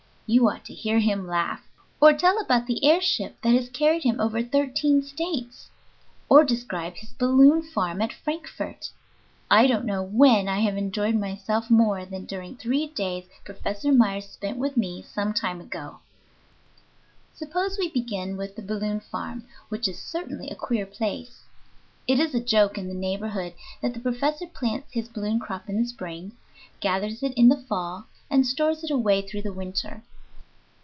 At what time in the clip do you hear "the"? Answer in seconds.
2.65-2.85, 18.55-18.61, 22.87-22.93, 23.93-23.99, 25.81-25.85, 27.49-27.57, 29.41-29.51